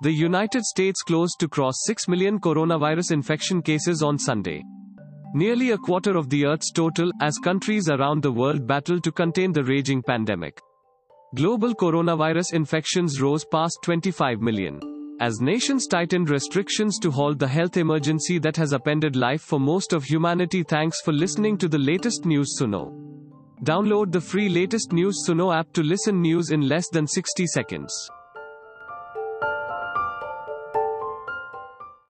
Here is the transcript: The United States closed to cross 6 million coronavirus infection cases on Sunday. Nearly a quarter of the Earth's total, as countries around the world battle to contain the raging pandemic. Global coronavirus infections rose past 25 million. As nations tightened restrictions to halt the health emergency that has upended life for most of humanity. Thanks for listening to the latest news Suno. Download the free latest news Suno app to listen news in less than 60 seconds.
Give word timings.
The 0.00 0.12
United 0.12 0.62
States 0.62 1.02
closed 1.02 1.40
to 1.40 1.48
cross 1.48 1.74
6 1.86 2.06
million 2.06 2.38
coronavirus 2.38 3.10
infection 3.10 3.60
cases 3.60 4.00
on 4.00 4.16
Sunday. 4.16 4.62
Nearly 5.34 5.72
a 5.72 5.78
quarter 5.78 6.16
of 6.16 6.30
the 6.30 6.46
Earth's 6.46 6.70
total, 6.70 7.10
as 7.20 7.36
countries 7.38 7.88
around 7.88 8.22
the 8.22 8.30
world 8.30 8.64
battle 8.64 9.00
to 9.00 9.10
contain 9.10 9.50
the 9.50 9.64
raging 9.64 10.00
pandemic. 10.00 10.60
Global 11.34 11.74
coronavirus 11.74 12.52
infections 12.52 13.20
rose 13.20 13.44
past 13.44 13.80
25 13.82 14.40
million. 14.40 14.78
As 15.20 15.40
nations 15.40 15.88
tightened 15.88 16.30
restrictions 16.30 17.00
to 17.00 17.10
halt 17.10 17.40
the 17.40 17.48
health 17.48 17.76
emergency 17.76 18.38
that 18.38 18.56
has 18.56 18.72
upended 18.72 19.16
life 19.16 19.42
for 19.42 19.58
most 19.58 19.92
of 19.92 20.04
humanity. 20.04 20.62
Thanks 20.62 21.00
for 21.00 21.12
listening 21.12 21.58
to 21.58 21.66
the 21.66 21.76
latest 21.76 22.24
news 22.24 22.56
Suno. 22.56 22.92
Download 23.64 24.12
the 24.12 24.20
free 24.20 24.48
latest 24.48 24.92
news 24.92 25.24
Suno 25.28 25.52
app 25.52 25.72
to 25.72 25.82
listen 25.82 26.22
news 26.22 26.52
in 26.52 26.68
less 26.68 26.88
than 26.88 27.08
60 27.08 27.48
seconds. 27.48 27.92